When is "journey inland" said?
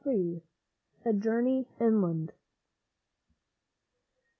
1.13-2.31